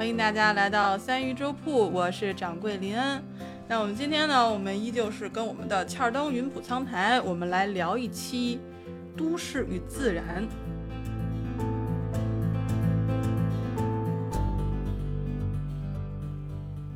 [0.00, 3.22] 欢迎大家来到三鱼粥铺，我是掌柜林恩。
[3.68, 8.58] 那我们今天呢，我们依旧是跟我们的欠儿登云浦苍台，我们来聊一期
[9.14, 10.48] 都市与自然。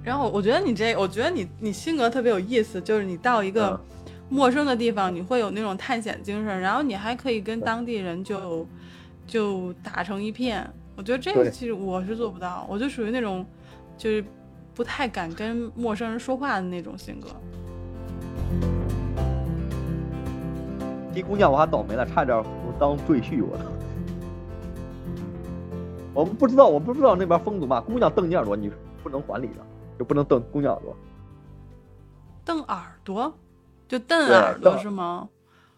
[0.03, 8.67] 然后我觉得你这，我觉得你你性格特别有意思，就是你到一个嗯陌生的地方，你会有那种探险精神，然后你还可以跟当地人就
[9.27, 10.67] 就打成一片。
[10.97, 13.45] 我觉得这个其实我是做不到，我就属于那种
[13.97, 14.25] 就是
[14.75, 17.29] 不太敢跟陌生人说话的那种性格。
[21.15, 23.65] 这姑娘我还倒霉了，差点我当赘婿我都。
[26.13, 27.81] 我们不知道，我不知道那边风俗嘛。
[27.81, 28.71] 姑娘瞪你耳朵，你
[29.03, 29.67] 不能还礼的，
[29.99, 30.97] 就不能瞪姑娘耳朵。
[32.45, 33.35] 瞪耳朵，
[33.89, 35.29] 就瞪耳朵是吗？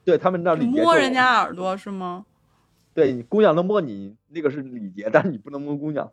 [0.04, 2.26] 对他们那礼节就摸人家耳朵是吗？
[2.96, 6.10] 对你姑娘能摸你，那个是礼节，但是你不能摸姑娘。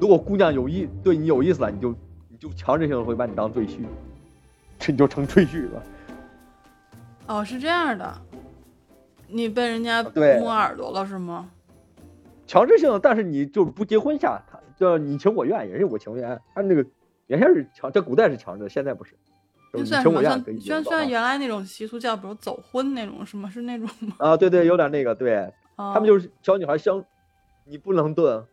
[0.00, 1.94] 如果姑娘有意对你有意思了，你就
[2.30, 3.80] 你就强制性的会把你当赘婿，
[4.78, 5.82] 这你就成赘婿了。
[7.26, 8.18] 哦，是这样的，
[9.26, 11.50] 你被人家对摸耳朵了是吗？
[12.46, 16.40] 强制性的，但是你就是不结婚下，他就你情我愿，也是我情愿。
[16.54, 16.82] 他那个
[17.26, 19.14] 原先是强，在古代是强制的，现在不是，
[19.72, 20.42] 就你情我愿算什么？
[20.42, 23.50] 算可以虽然虽然原来那种习俗叫比如走婚那种，什么？
[23.50, 24.14] 是那种吗？
[24.18, 27.04] 啊，对对，有点那个，对他 他们就是小女孩相，
[27.64, 28.44] 你不能动，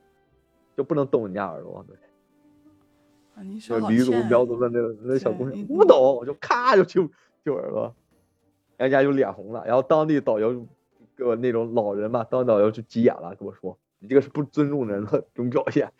[0.75, 1.95] 就不能动人家耳朵，对。
[3.36, 3.80] 啊，你说
[4.30, 7.09] 苗族的那个那小姑娘不懂，我就咔就揪
[7.43, 7.93] 揪耳朵，
[8.77, 9.63] 人家就脸红了。
[9.66, 10.66] 然后当地导游
[11.17, 15.91] 给我那种老人嘛，当地导游就急眼了，跟我说：“你这个是不尊重人的这种表现，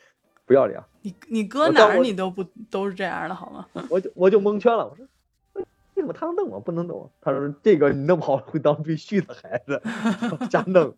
[0.45, 0.81] 不要脸。
[1.01, 5.05] 你你搁哪儿你都不都是这样的好吗？” 我就我就蒙圈了，我说
[5.53, 9.81] ：“为什么他能弄我不能弄？”他说：“这个你弄不好会当赘婿的孩子，
[10.49, 10.95] 瞎弄。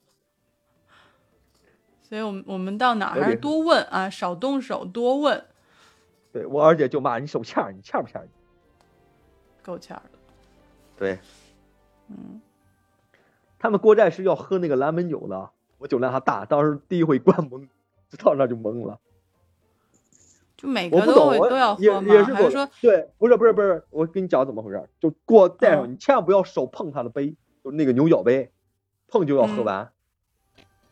[2.03, 5.45] 所以我们我们到哪儿还是多问啊，少动手，多问，”
[6.31, 8.27] 对我二姐就骂你手欠儿，你欠不欠儿？
[9.61, 10.11] 够欠的。
[10.97, 11.19] 对
[12.07, 12.41] 嗯，
[13.59, 17.67] 他们过寨是要喝那个蓝门酒的，我酒量还大，当时第一回灌懵，
[18.09, 18.97] 就到那就懵了。
[20.57, 21.13] 就每我个都
[21.47, 22.13] 都要也喝吗？
[22.13, 25.91] 也是还是说对，不是不是不是，我跟你讲怎么回事儿，就过带上，嗯。
[25.91, 28.51] 你千万不要手碰他的杯，就那个牛角杯，
[29.07, 29.65] 碰就要喝嗯。
[29.65, 29.91] 完，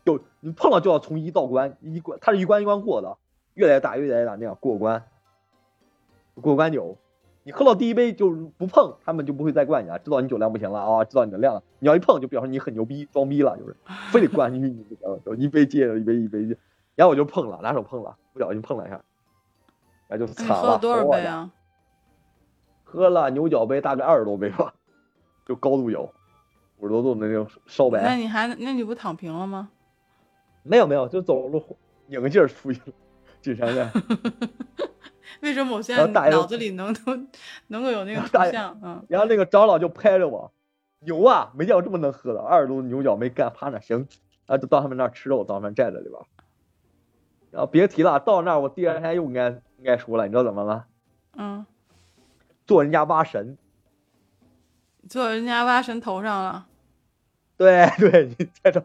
[0.04, 3.18] 就你碰了就要从一到关，一关它是一关一关过的，
[3.54, 5.02] 越来越大越来越大那样过关，
[6.40, 6.96] 过关酒，
[7.42, 13.76] 你喝到第一杯就不碰，他们就不会再灌你了，知道你酒量不行了啊，知道你的量了，你要一碰就表示你很牛逼，装逼了，就是
[14.12, 14.86] 非得灌进去，你
[15.24, 16.56] 就一杯接着一杯一杯接，
[16.94, 19.04] 然后我就碰了，拿手碰了，不小心碰了一下，
[20.08, 21.50] 然后就那你惨了，喝了多少杯啊？
[22.84, 24.72] 喝了牛角杯大概二十多杯吧，
[25.44, 26.10] 就高度有，
[26.78, 28.14] 五十多度的那种烧白那。
[28.14, 29.70] 你还那你不躺平了吗？
[30.62, 32.92] 没有没有，就走路拧个劲儿出去了，
[33.40, 33.90] 进山寨。
[35.42, 37.18] 为什么我现在脑子里能都
[37.66, 38.78] 能够有那个 图像？
[38.82, 40.50] 嗯，然后那个长老就拍着我，
[41.00, 44.08] 牛啊，没见过这么能喝的，二十多牛角没干，趴那行，
[44.46, 46.24] 啊，就到他们那儿吃肉，到他们寨子里边儿。
[47.50, 49.26] 然后别提了，到那儿我第二天又
[49.84, 50.86] 该该说了，你知道怎么了？
[51.36, 51.66] 嗯，
[52.66, 53.56] 坐人家蛙神。
[55.08, 56.66] 坐人家蛙神头上了。
[57.56, 58.82] 对 对，你猜着，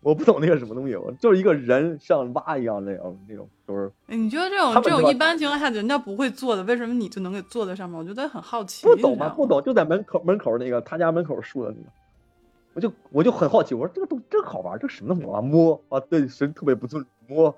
[0.00, 7.96] 我不懂那个什么东西，我就是一个人像蛙一样那种那种，就是哎你觉得这种这种一般情况下人家不会做的，为什么你就能给坐在上面？
[7.96, 8.84] 我觉得很好奇。
[8.86, 11.90] 不懂嘛，你知道不懂，就在门口门口那个他家门口竖的那个，
[12.74, 15.40] 我就我就很好奇，我说这个东真好玩，这什么东西啊？
[15.40, 17.56] 摸啊，对神特别不尊摸，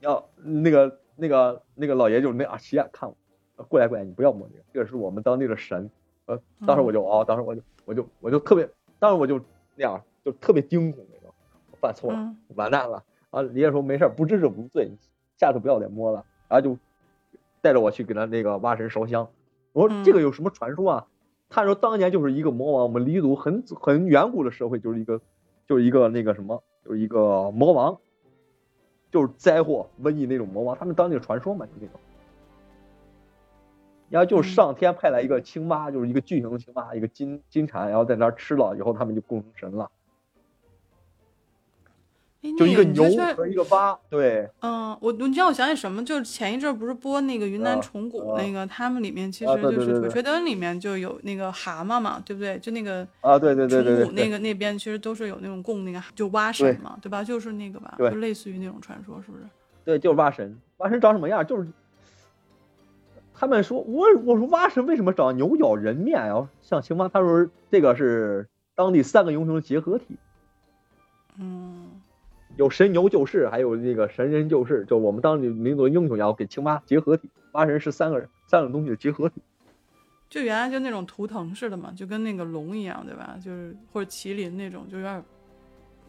[0.00, 5.88] 要那个那个那个老爷就那啊斜眼看我，过来过来，你不要摸这个，这个是我们当地的神。
[6.26, 8.68] 呃，当时我就哦，当时我就我就我就特别，
[8.98, 9.40] 当时我就
[9.76, 11.32] 那样就特别惊恐那种，
[11.70, 13.42] 我犯错了，嗯 完蛋了啊！
[13.42, 14.90] 爷爷说没事儿，不知者无罪，
[15.36, 16.24] 下次不要再摸了。
[16.48, 16.78] 然后就
[17.60, 19.28] 带着我去给他那个挖神烧香。
[19.72, 21.06] 我说这个有什么传说啊？
[21.48, 25.20] 他说当年就是一个魔王，我们黎族很很远古的社会就是一个
[25.66, 27.98] 就是一个那个什么，就是一个魔王，
[29.10, 31.98] 就是灾祸瘟疫那种魔王，他们当地的传说嘛，就那种。
[34.10, 39.90] 然后就是上天派来一个青蛙，就是一个巨型的青蛙，一个金金蝉，然后在那儿吃了以后，他们就供成神了。
[42.40, 43.02] 哎就一个牛
[43.34, 46.04] 和一个蛙，对，嗯，我你知道我想起什么？
[46.04, 52.56] 就是前一阵儿不是播那个云南啊虫谷啊那个，他们里面其啊实就是《鬼吹灯》里面就有那个蛤蟆嘛，对不对？
[52.60, 57.24] 就那个啊，对对对虫谷那个那边其实都是有那种供那个就蛙神嘛，对吧？
[57.24, 59.42] 就是那个吧，就类似于那种传说，是不是？
[59.84, 60.56] 对，就是蛙神。
[60.76, 61.44] 蛙神长什么样？
[61.44, 61.66] 就是
[63.34, 66.48] 他们说，我我说蛙神为什么长牛咬人面呀？
[66.62, 68.46] 像青蛙，他说这个是
[68.76, 70.16] 当地三个英雄的结合体。
[71.40, 71.97] 嗯，
[72.58, 77.30] 有神牛救世，还有那个神人救世，就我们当地民族英雄一样，给青蛙结合体。
[77.52, 79.40] 蛙神是三个人三种东西的结合体。
[80.28, 83.36] 就原来就那种图腾似的嘛，就跟那个龙一样，对吧？
[83.40, 85.24] 就是或者麒麟那种，就有点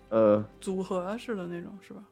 [0.10, 2.04] 呃，组合似的那种，是吧？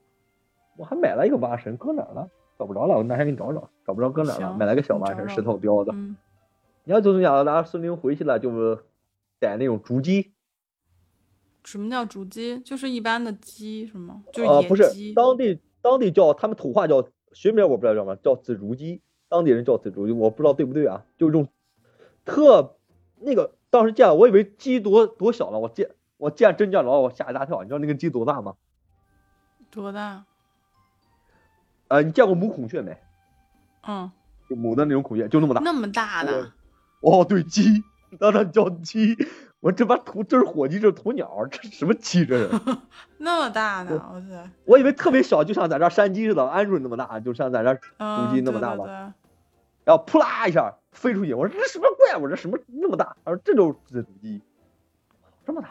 [0.78, 2.30] 我还买了一个蛙神，搁哪儿了？
[2.60, 4.54] 找不着了，我哪天给你找找，找不着搁哪儿了。
[4.54, 5.92] 买了个小蛙神，石头雕的。
[5.94, 6.16] 嗯，
[6.84, 8.76] 你要就是想拿孙灵回去了，就
[9.40, 10.34] 逮那种竹鸡，
[11.68, 12.58] 什么叫竹鸡？
[12.60, 14.24] 就是一般的鸡是吗？
[14.32, 15.14] 就是呃，不是鸡。
[15.14, 21.04] 当地当地叫他们土话叫学名我不知道叫什么，叫紫竹鸡，当地人叫紫竹鸡，我不知道对不对啊？
[21.18, 21.50] 就是这种
[22.24, 22.78] 特
[23.20, 27.62] 那个当时见了，我以为鸡多多小了，我见我见真见着了，我吓一大跳。
[27.64, 28.56] 你知道那个鸡多大吗？
[29.70, 30.24] 多大？
[31.90, 32.98] 呃，你见过母孔雀没？
[33.86, 34.10] 嗯，
[34.50, 35.60] 就母的那种孔雀，就那么大。
[35.60, 36.54] 那么大的，
[37.02, 37.84] 哦，对，鸡，
[38.18, 39.18] 当然叫鸡。
[39.60, 42.50] 我这把土，这是火鸡，这是鸵鸟，这什么鸡这是？
[43.18, 44.50] 那么大的，哇塞！
[44.66, 49.14] 我以为特别小，就像咱这山鸡似的，鹌鹑那么大，就像咱这儿嗯，竹鸡那么大对吗对
[49.86, 52.28] 然后扑啦一下飞出去，我说这什么怪物？
[52.28, 53.16] 这什么那么大？
[53.26, 54.42] 他说这就是紫竹鸡，
[55.46, 55.70] 这么大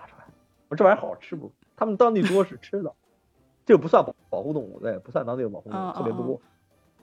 [0.69, 1.53] 我说这玩意儿好吃不？
[1.77, 2.93] 他们当地多是吃的，
[3.65, 6.41] 这个不算保保护动物，对，不算当地的保护动嗯物，特别嗯多。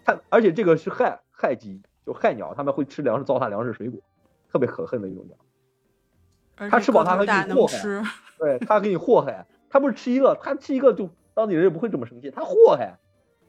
[0.03, 4.01] 它而且这个是害害鸡，就害鸟，他们会吃粮食，糟蹋粮食水果，
[4.51, 5.37] 特别可恨的一种鸟。
[6.57, 7.77] 而且它吃饱它个头大还给你祸害，
[8.37, 12.97] 对，他给你祸害，他不是吃一个，他吃一个就当地人也不会这么生气，他祸害，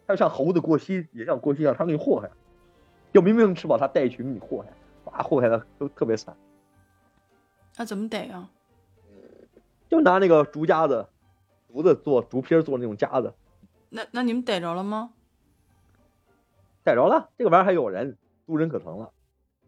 [0.06, 2.30] 他就像猴子过膝，也像过膝一样，他给你祸害，
[3.12, 4.72] 就明明吃饱，他带一群给你祸害，
[5.04, 6.36] 哇，祸害的都特别惨。
[7.76, 8.48] 那怎么逮啊？
[9.88, 11.06] 就拿那个竹夹子，
[11.68, 13.34] 竹子做竹皮儿做那种夹子，
[13.90, 15.10] 那那你们逮着了吗？
[16.82, 18.16] 逮着了，这个玩意儿还有人，
[18.46, 19.10] 渡人可疼了，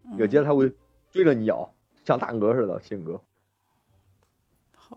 [0.05, 0.73] 嗯有节它会
[1.11, 1.73] 追着你咬，
[2.07, 3.21] 像大鹅似的性格。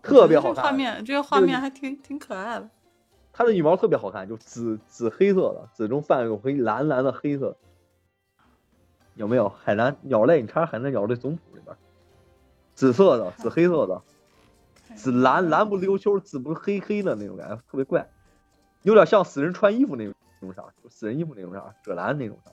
[0.02, 2.70] 特别好看这个画面，这个画面还挺挺可爱的。
[3.32, 7.56] 它的羽毛特别好看，就紫紫黑色的，紫中泛有黑蓝蓝的黑色。
[9.14, 10.40] 有没有海南鸟类？
[10.40, 11.76] 你查查海南鸟类总谱里边，
[12.74, 14.00] 紫色的、紫黑色的、
[14.94, 18.08] 紫蓝蓝不溜秋、紫不黑黑的那种感觉，特别怪，
[18.82, 22.52] 有点像死人穿衣服那种那种啥，就死人衣服那种啥，赭蓝那种啥，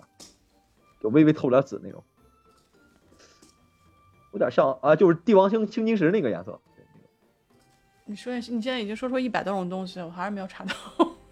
[1.00, 2.04] 就微微透点紫那种，
[4.32, 6.60] 有点像啊，就是帝王星青金石那个颜色。
[8.06, 10.74] 你说你你现在已经说出一百多种东西了，我还是没有查到。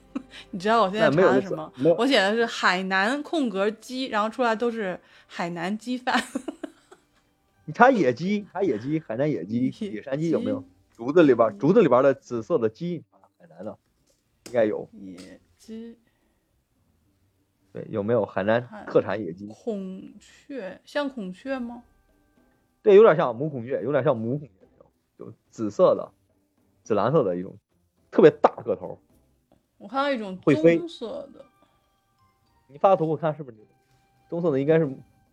[0.52, 1.72] 你知道我现在查的什么？
[1.98, 6.22] 我写的是海南空格鸡，然后出来都是海南鸡饭。
[7.64, 10.64] 你查野鸡，查野鸡，海南野鸡、 野野山鸡有没有？
[10.92, 13.04] 竹子里边，竹子里边的紫色的鸡，
[13.40, 13.78] 海南的
[14.48, 14.88] 应该有。
[14.94, 15.98] 野鸡、
[17.72, 19.48] 对，有没有海南特产野鸡？
[19.48, 21.84] 孔雀，像孔雀吗？
[22.86, 26.08] 对，有点像母孔雀，有点像母孔雀那种，就紫色的、
[26.84, 27.58] 紫蓝色的一种，
[28.12, 29.00] 特别大个头。
[29.80, 31.44] 我看到一种棕色的，
[32.68, 33.70] 你发个图我看是不是这个？
[34.30, 34.86] 棕色的应该是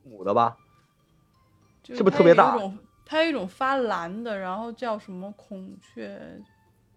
[0.03, 0.57] 母的吧？
[1.85, 2.59] 是不是特别大
[3.05, 6.19] 它有一种发蓝的，然后叫什么孔雀，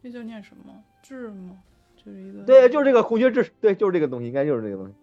[0.01, 0.73] 那就念什么
[1.03, 1.61] 雉吗？
[1.97, 4.93] 就是一个对，就是这个孔雀雉，对，就是这个东西，应该就是这个东西，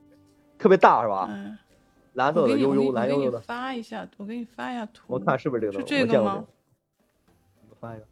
[0.56, 1.28] 特别大是吧？
[1.30, 1.58] 嗯，
[2.14, 3.40] 蓝色的，悠悠蓝悠悠的。
[3.40, 5.04] 发一下，我给你发一下图。
[5.08, 5.88] 我看是不是这个东西？
[5.88, 6.44] 是这个吗
[7.80, 8.06] 发一个。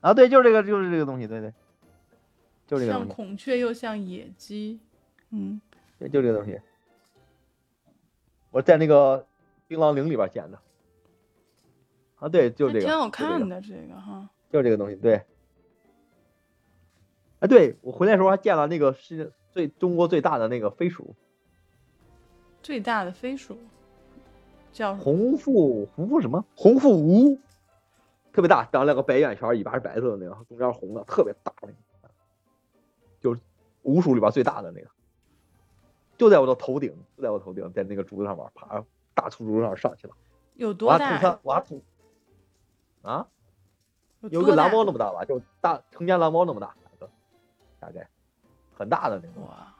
[0.00, 1.52] 啊，对，就是这个，就是这个东西，对对，
[2.66, 4.80] 就是这个像，孔雀又像野鸡，
[5.30, 5.60] 嗯，
[5.98, 6.60] 对，就这个东西。
[8.50, 9.24] 我在那个
[9.66, 10.58] 槟榔岭里边捡的。
[12.16, 14.28] 啊，对，就这个，挺好看的这个哈。
[14.50, 15.22] 就是这个东西，对。
[17.38, 21.14] 啊，对我回来的时候还见了那个世界最中国最大的那个飞鼠，
[22.62, 23.58] 最大的飞鼠
[24.72, 26.44] 叫红腹红腹什么？
[26.56, 27.38] 红腹鼯，
[28.32, 31.74] 特别大，长两个白眼圈，尾巴是白色的那个，中间红的，特别大那个，
[33.20, 33.40] 就是
[33.82, 34.88] 鼯鼠里边最大的那个，
[36.16, 40.14] 就在我的头顶，就在我头顶，在那个竹子上面爬，大粗竹子上上去了，
[40.54, 41.82] 有多大还吐它吐，
[43.02, 43.26] 啊，
[44.30, 46.74] 有个蓝猫那么大吧，就大成年蓝猫那么大，
[47.80, 48.08] 大概
[48.72, 49.42] 很大的那种。
[49.48, 49.71] 哇！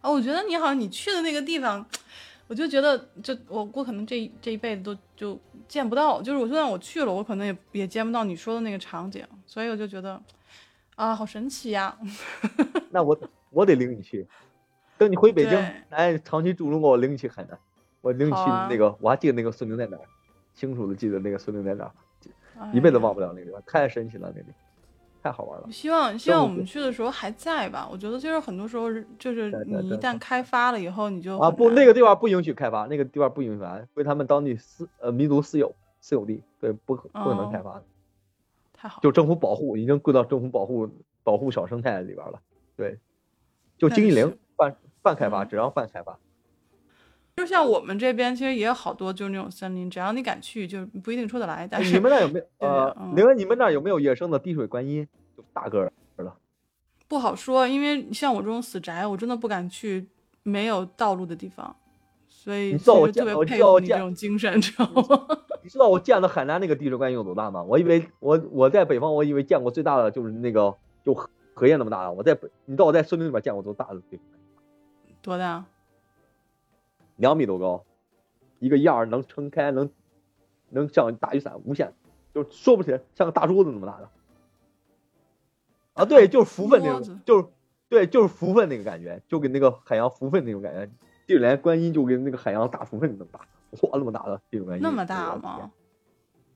[0.00, 1.84] 啊，我觉得你好像你去的那个地方，
[2.46, 10.20] 我就觉得就我我可能这一这一辈子都就见不到，就是我就算我去了，我可能也也见不到你说的那个场景，所以我就觉得
[10.94, 11.96] 啊，好神奇呀！
[12.90, 13.18] 那我
[13.50, 14.26] 我得领你去，
[14.96, 17.58] 等你回北京对，来长期住中国，我领你去海南，
[18.00, 18.38] 我领你去
[18.70, 20.02] 那个，我还记得那个孙陵在哪儿，
[20.54, 21.92] 清楚的记得那个孙陵在哪儿，
[22.60, 24.46] 哎一辈子忘不了那个地方，太神奇了，那里
[25.28, 25.68] 太好玩了。
[25.70, 27.86] 希望希望我们去的时候还在吧。
[27.92, 37.82] 我觉得就是很多时候就是你一旦开发了以后，你就啊，不，那个地方不允许开发，那个地方不允许开发，归他们当地私呃民族私有私有地，对，不可不可能哦开发的。
[38.72, 39.00] 太好了。
[39.02, 40.88] 就政府保护，已经归到政府保护
[41.22, 42.40] 保护小生态里边了。
[42.74, 42.98] 对，
[43.76, 46.18] 就经济零半半开发，嗯只让半开发。
[47.38, 51.66] 就像我们这边其实也有好多就是那种森林，只要你敢去，就不一定出得来。
[51.66, 55.06] 但是你们那有没有 呃嗯，另外你们那有没有野生的滴水观音？
[55.36, 55.84] 就大个儿
[56.16, 56.32] 的。
[57.06, 60.08] 不好说，因为像我这种死宅，我真的不敢去
[60.42, 61.74] 没有道路的地方，
[62.26, 65.02] 所以你知道我其实特别佩服你这种精神，知道吗？
[65.62, 67.62] 你知道我见的海南那个滴水观音有多大吗？
[67.62, 72.12] 我以为我我在北方，我以为见过最大的就是那个就荷荷叶那么大的。
[72.12, 74.40] 我在北，你知道我在森林里边见过多大的滴水观
[75.06, 75.14] 音？
[75.22, 75.64] 多大？
[77.18, 77.84] 两米多高，
[78.58, 79.88] 一个样儿能撑开，能
[80.70, 81.92] 能像大雨伞无限，
[82.34, 84.08] 就说不起来，像个大桌子那么大的。
[85.92, 87.46] 啊，对，就是福分那种，就是
[87.88, 90.86] 对，就是福分那个感觉，就跟那个海洋福分那种感觉。
[91.26, 93.40] 地水莲观音就跟那个海洋大福分那么大，
[93.82, 95.70] 哇，那么大的地水观音，那么大吗？？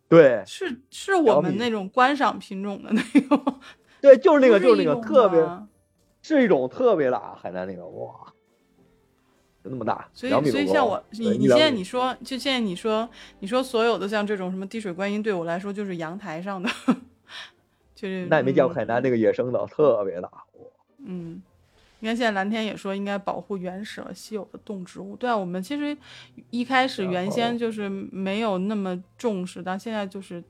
[0.09, 3.61] 对是是我们那种观赏品种的那种，
[4.01, 5.41] 对，就是那个，不就是那个特别，
[6.21, 8.32] 是一种特别大海南那个，哇，
[9.63, 16.69] 就那么大，所以所以像我你你现在你说就现在你说你说所有的像这种什么滴水观音，对我来说就是阳台上的，
[17.95, 20.29] 就是那也没见过海嗯南那个野生的，特别大，
[20.99, 21.41] 嗯，
[22.01, 25.15] 你看现在蓝天也说应该保护原始和稀有的动植物。
[25.15, 25.97] 对啊，我们其实
[26.51, 30.43] 一开始原先就是没有那么重视，但现在就是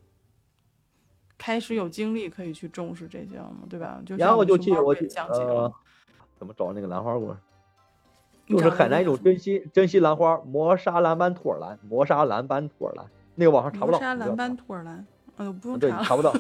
[1.37, 4.01] 开始有精力可以去重视这些了嘛，对吧？
[4.07, 5.75] 就然后我就去，去我去，讲解了呃，
[6.39, 7.37] 怎么找那个兰花过？
[8.53, 15.07] 你就是海南一种珍稀珍稀兰花，磨砂蓝斑兔耳兰，磨砂蓝斑兔耳兰，那个网上查不到，磨砂蓝斑兔耳兰，
[15.39, 16.05] 嗯，不用对，查了。
[16.05, 16.33] 查不到，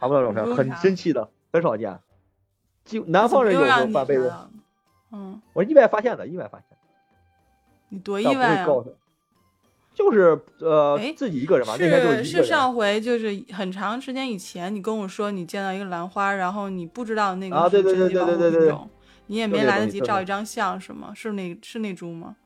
[0.00, 1.98] 查不到照片，很不用查珍稀的，很少见。
[2.84, 4.50] 就南方人有时候翻倍的，
[5.12, 6.76] 嗯，我意外发现的，意外发现，
[7.90, 8.66] 你多意外啊！
[9.92, 12.24] 就是呃哎自己一个人嘛，那天就是。
[12.24, 18.90] 是上回就是很长时间以前，你跟我说你见到一个兰花，然后你不知道那个啊对对对是珍稀保护对对对对品种
[19.30, 21.14] 你也没来得及照一张相，是吗？
[21.14, 22.36] 是那是那株吗？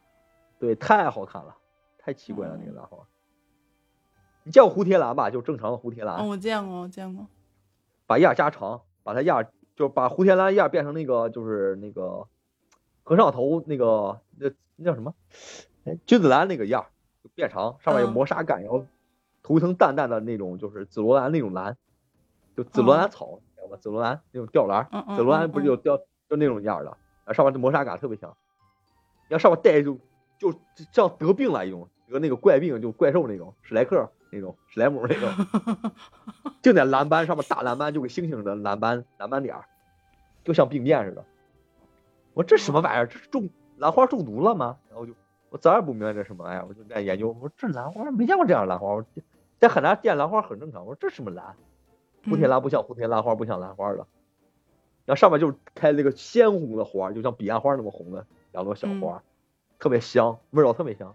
[0.59, 1.57] 对，太好看了，
[1.97, 2.99] 太奇怪了那个嗯兰花。
[4.43, 5.31] 你见过蝴蝶兰吧？
[5.31, 7.27] 就正常的蝴蝶兰，嗯，我见过，我见过。
[8.07, 12.29] 把叶儿加长，把它叶儿就把蝴蝶兰叶儿变成那个就是那个
[13.03, 15.15] 和尚头那个那那叫什么？
[15.87, 16.85] 哎，君子兰那个叶儿
[17.23, 18.85] 就变长，上面有嗯磨砂感，然后
[19.43, 21.75] 涂一层淡淡的那种就是紫罗兰那种蓝，
[22.55, 23.79] 就紫罗兰草，你知道吧？
[23.81, 24.87] 紫罗兰那种吊兰，
[25.17, 26.91] 紫罗兰不是有吊就那种样儿的，
[27.25, 28.35] 然后上面的磨砂感特别强，
[29.29, 29.99] 然后上面带就
[30.39, 30.59] 就
[30.93, 35.93] 像得病了一种，得那个怪病就怪兽那种史莱克那种史莱姆那种，
[36.63, 39.65] 净在蓝斑上面大蓝斑就跟星星的蓝斑蓝斑点儿，
[40.43, 41.25] 就像病变似的。
[42.33, 43.07] 我说这什么玩意儿？
[43.07, 44.77] 这是中兰花中毒了吗？
[44.91, 45.13] 然后就
[45.51, 47.29] 我咱也不明白这什么玩意儿，我就在研究。
[47.29, 49.05] 我说这兰花没见过这样的兰花，我
[49.61, 50.85] 在海南见兰花很正常。
[50.85, 51.55] 我说这什么兰？
[52.25, 54.05] 蝴蝶嗯兰不像蝴蝶兰花，不像兰花的。
[55.07, 59.23] 然后上面就是开那个鲜红的花，就像彼岸花那么红的两朵小花，
[59.79, 61.15] 特别香，味道特别香。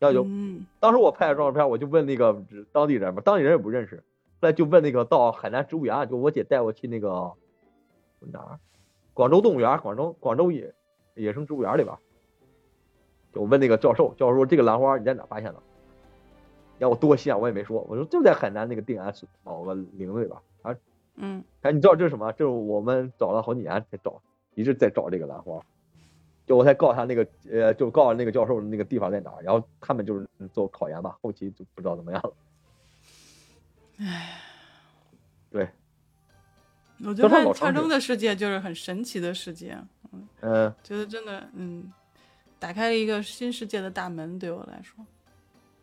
[0.00, 3.96] 然后就、嗯当时我拍的照片，我就问那个当地人嘛，当地人也不认识，
[4.40, 7.32] 后来就问那个到海南植物园，就我姐带我去那个
[8.20, 8.60] 哪儿，
[9.14, 10.74] 广州动物园，广州广州野
[11.14, 11.96] 野生植物园里边，
[13.32, 15.60] 就我问那个教授，教授说这个兰花你在哪发现的？
[16.78, 19.12] 让我多心啊，我也没说，我说就在海南那个定安
[19.42, 20.76] 某个林子里边啊。
[21.20, 22.32] 嗯哎，你知道这是什么？
[22.32, 24.20] 这是我们找了好几年才找，
[24.54, 25.60] 一直在找这个兰花。
[26.46, 32.32] 就我才告诉他那个，呃，就告诉那个教授那个地方在哪儿，然后他们就是做考研吧，后期就不知道怎么样了。
[33.98, 34.40] 唉，
[35.50, 35.68] 对，
[37.04, 39.76] 我觉得老长去跳灯的世界就是很神奇的世界，
[40.40, 41.92] 嗯、觉得真的嗯，
[42.58, 45.04] 打开了一个新世界的大门，对我来说。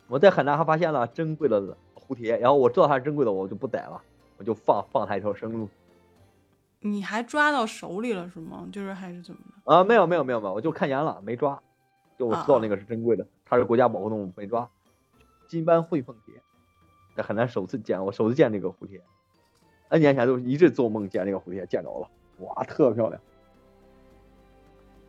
[0.08, 4.02] 我在海南还发现了珍贵的蝴蝶，然后我知道它是珍贵的，我就不逮了，
[4.38, 5.70] 我就放放他一条生路。
[6.80, 8.68] 你还抓到手里了是吗？
[8.72, 9.74] 就是还是怎么的？
[9.74, 11.62] 啊，没有没有没有没有，我就看严了，没抓，
[12.18, 14.70] 就我知道那个是珍贵的，它是国家保护动物，没抓。
[15.48, 16.36] 金斑喙凤蝶，
[17.16, 19.02] 在海南首次见，我首次见这个蝴蝶
[19.90, 22.10] ，N 年前都一直做梦见这个蝴蝶，见着了，
[22.46, 23.22] 哇，特漂亮。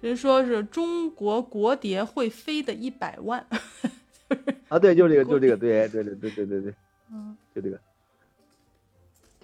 [0.02, 3.46] 人说是中国国蝶会飞的一百万，
[4.68, 6.74] 啊，对，就这个，就这个，对，对对对对对对，
[7.10, 7.80] 嗯，就这个，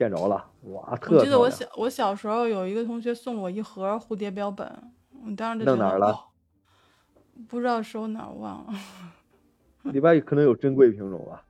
[0.02, 4.66] 见着了，哇，特我记得我小我小时候有一个同学送了我一盒蝴蝶标本，
[5.24, 6.18] 我当时就觉得弄哪儿了哦
[7.48, 8.74] 不知道收哪儿忘了，
[9.92, 11.44] 里边可能有珍贵品种吧？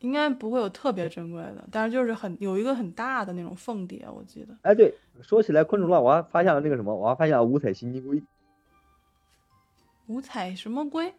[0.00, 4.54] 应该不会有特别珍贵的，但是就是很有一个很大的那种凤蝶，我记得。
[4.62, 8.22] 哎，对，说起来昆虫了，我还发现了那个什么，我还发现了五彩新金龟，
[10.06, 11.14] 五彩什么龟？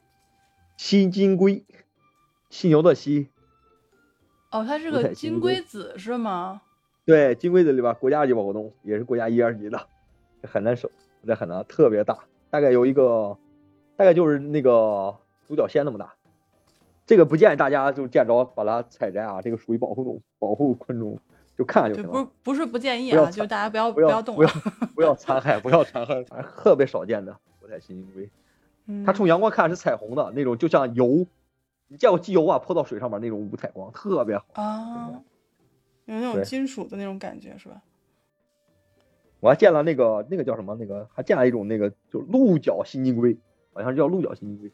[0.78, 1.66] 新金龟，
[2.52, 3.30] 犀牛的犀，
[4.58, 6.62] 哦，它是个金金龟龟子是吗？
[7.06, 9.78] 对，金龟子里边国家级保护动物，也是国家一二级的，
[10.42, 10.90] 在海南省，
[11.26, 12.18] 在海南特别大，
[12.50, 13.38] 大概有一个，
[13.96, 15.16] 大概就是那个
[15.48, 16.14] 独角仙那么大。
[17.06, 21.18] 这个不建议大家就见着把它采摘啊，这个属于保护动物，保护昆虫，
[21.58, 22.28] 就看看就，行了不是。
[22.44, 24.50] 不是不建议啊，就是大家不要不要动不要。
[24.94, 26.22] 不要残害，不要残害，
[26.58, 28.30] 特别少见的五彩新金龟。
[28.88, 31.26] 嗯它冲阳光看是彩虹的那种，就像油，
[31.88, 34.46] 你见过机油啊泼到水上面那种五彩光，特别好。
[34.53, 35.24] 啊，
[36.06, 37.82] 有那种金属的那种感觉是吧？
[39.39, 43.38] 我还见了那个那个叫什么那个，还见了一种那个就鹿角新金龟，
[43.72, 44.72] 好像叫鹿角新金龟，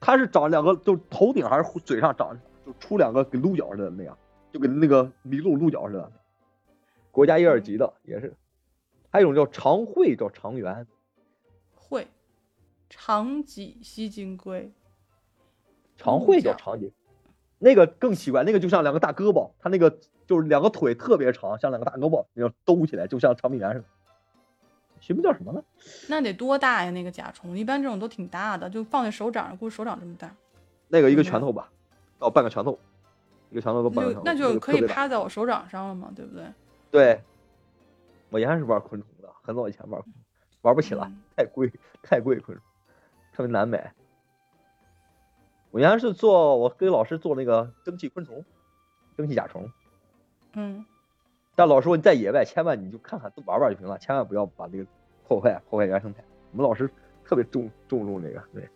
[0.00, 4.16] 它是长两个，就头顶还是嘴上长就出两个跟鹿角似的那样，
[4.50, 6.12] 就跟那个麋鹿鹿角似的，
[7.10, 8.34] 国家一二级的也是。
[9.10, 10.86] 还有一种叫长喙，叫长圆，
[11.76, 12.08] 喙，
[12.88, 14.72] 长脊吸金龟，
[15.96, 16.90] 长喙叫长颈，
[17.58, 23.84] 那个更奇怪，那个就像两个大胳膊，它那个就是两个腿特别长，像两个大胳膊那样兜起来，就像长臂猿似的。
[25.00, 25.62] 学名叫什么呢？
[26.08, 26.90] 那得多大呀？
[26.90, 30.34] 那个甲虫，一般这种都挺大的，就放在手掌上，估计手掌这么大，
[30.88, 31.70] 那个一个拳头吧，
[32.18, 32.78] 到半个拳头，
[33.50, 36.44] 一个拳头到半个拳头，那就那就可以趴在我手掌上了嘛，对不对？
[36.90, 37.20] 对，
[38.30, 40.02] 我原来是玩昆虫的，很早以前玩，
[40.62, 41.70] 玩不起了，嗯太贵，
[42.02, 42.64] 太贵昆虫，
[43.32, 43.92] 特别难买。
[45.74, 48.44] 我原来是做，我跟老师做那个蒸汽昆虫，
[49.16, 49.68] 蒸汽甲虫，
[50.52, 50.84] 嗯，
[51.56, 54.86] 但老师说你在野外千万你就看看玩玩就行了，千万不要把这个
[55.26, 56.22] 破坏破坏原生态。
[56.52, 56.88] 我们老师
[57.24, 58.68] 特别重重重这个，对，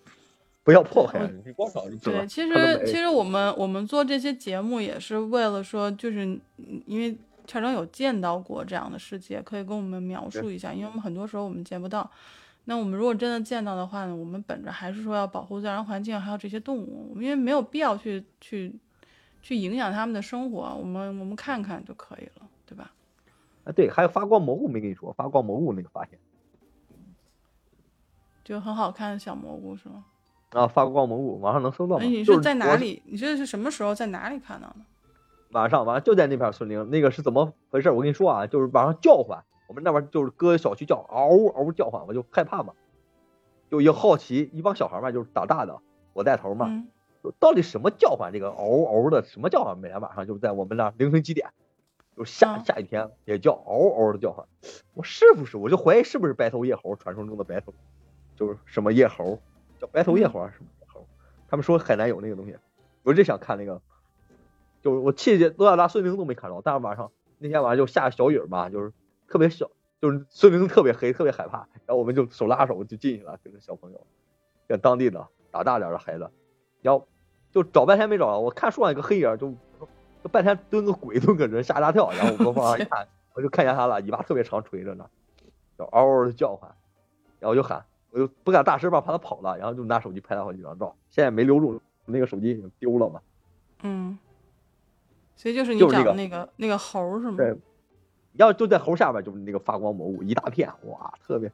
[0.64, 2.18] 不要破坏，你光找就行了。
[2.18, 12.10] 对，其实其实我们我们做这些节目也是为了说，就是嗯因为陈征有见到过这样的世界，可以跟我们描述一下，因为我们很多时候我们见不到。
[12.70, 18.78] 那我们如果真的见到的话呢，我们本着还是说要保护自然环境，还有这些动物，因为没有必要去去
[19.40, 22.92] 去影响他们的生活，我们我们看看就可以了，对吧？
[23.64, 26.18] 啊，对，还有发光蘑菇没跟你说，发光蘑菇那个发现
[28.44, 30.04] 就很好看的小蘑菇是吗？
[30.50, 32.04] 啊，发光蘑菇网上能搜到吗？
[32.04, 33.02] 哎，你是在哪里？
[33.06, 34.76] 你这是什么时候在哪里看到的？
[35.52, 37.90] 晚上，晚上就在那片森林，那个是怎么回事？
[37.90, 42.72] 我跟你说啊，就是晚上叫唤，我们那边就是搁小区叫嗷嗷叫唤，我就害怕嘛，
[43.70, 45.78] 就也好奇，一帮小孩嘛，就是胆大的，
[46.14, 46.84] 我带头嘛，
[47.38, 48.32] 到底什么叫唤？
[48.32, 49.78] 这个嗷嗷的什么叫唤？
[49.78, 51.50] 每天晚上就在我们那凌晨几点，
[52.16, 54.46] 就下嗯下雨天也叫嗷嗷的叫唤，
[54.94, 55.56] 我是不是？
[55.56, 57.72] 我就怀疑是不是白头叶猴，传说中的白头，
[58.34, 59.38] 就是什么叶猴，
[59.78, 61.06] 叫白头叶猴还是什么叶猴？
[61.48, 62.56] 他们说海南有那个东西，
[63.02, 63.80] 我就想看那个。
[64.80, 68.92] 就是我气去多大大孙明都没看着，但是晚上那天晚上就下小雨嘛，就是
[69.28, 74.06] 特别小，就是孙明特别黑，特别害怕，然后我们就手拉手就进去了，跟着小朋友，
[74.66, 76.30] 跟当地的打大点的孩子，
[76.82, 77.06] 然后
[77.52, 79.52] 就找半天没找着，我看树上有个黑影，就
[80.22, 85.08] 就半天蹲个鬼蹲个人，吓一大跳，然后我往上一看， 我就看见他了，尾巴特别长垂着呢，
[85.78, 86.74] 就嗷嗷的叫唤，
[87.38, 93.20] 然后我就喊，我就不敢大声吧，怕他跑了，然后就拿手机拍了好几张照，现在没留住，那个手机已经丢了嘛。
[93.82, 94.18] 嗯，
[95.36, 97.36] 所以就是你就是那个找的那个那个猴是吗？
[97.36, 97.56] 对，
[98.32, 101.50] 要就在猴下边就是那个发光蘑菇一大片，哇，特别。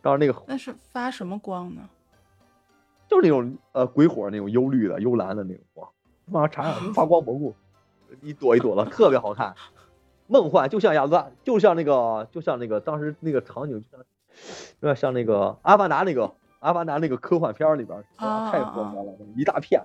[0.00, 1.82] 当时那个那是发什么光呢？
[3.08, 5.88] 就是那种呃鬼火那种幽绿的、幽蓝的那种光，
[6.26, 7.54] 往上查查发光蘑菇，
[8.20, 9.54] 一朵一朵的， 特别好看，
[10.26, 14.00] 梦幻，就像亚当，就像那个，就像那个当时那个场景，就像
[14.80, 16.28] 有点像那个《阿凡达》那个
[16.60, 19.82] 《阿凡达》那个科幻片里边太壮观了，一大片。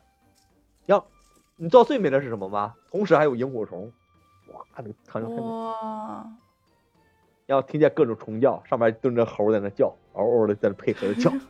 [0.85, 1.07] 然后
[1.55, 2.75] 你知道最美的是什么吗？
[2.91, 3.91] 同时还有萤火虫，
[4.53, 5.41] 哇，那个场景太美。
[5.41, 6.27] 哇，
[7.45, 11.31] 然后听见各种虫叫，上面蹲着猴在那叫，嗷嗷的在那配合着叫。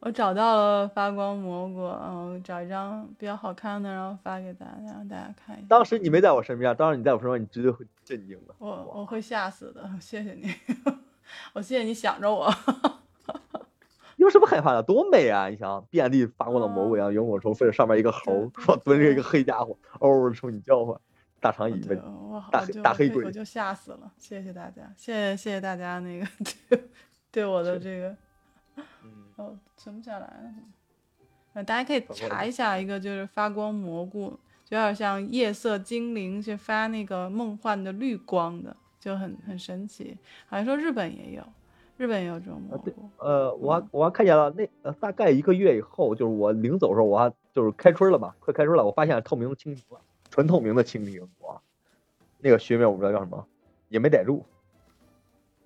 [0.00, 5.66] 我找到了发光蘑菇，嗯，我找一张比较好看的，然后发给大家，让大家看一下。
[5.68, 8.54] 当时你没在我身边，当时你在我身边，你绝对会震惊的。
[8.58, 10.54] 我我会吓死的，谢谢你，
[11.54, 12.48] 我谢谢你想着我。
[14.16, 14.82] 有什么害怕的？
[14.82, 15.48] 多美啊！
[15.48, 20.98] 你想，遍地发光的蘑菇一样，萤火虫飞着，上面一个猴，说蹲着一个黑家伙，嗷嗷的冲你叫唤，
[21.40, 26.26] 大长尾对，巴，大黑大黑鬼我就吓死了，谢谢大家，谢谢谢谢大家那个
[26.68, 26.82] 对
[27.30, 28.16] 对我的这个。
[28.76, 28.84] 嗯，
[29.36, 30.54] 哦，存不下来了。
[31.54, 40.16] 呃，大家可以查一下一个就是发光蘑菇，就有点像夜色精灵去发那个梦幻的绿光的，就很很神奇。
[40.46, 41.42] 好像说日本也有，
[41.96, 43.08] 日本也有这种蘑对菇。
[43.18, 51.60] 呃，我还我还看见了，那呃大概一个月以后，就是我临走的时候，我还就是开春了吧，快开春了，我发现透明的蜻蜓了，纯透明的蜻蜓，哇，
[52.38, 53.46] 那个学名我不知道叫什么，
[53.88, 54.44] 也没逮住，